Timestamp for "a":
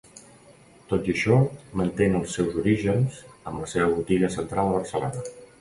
4.73-4.77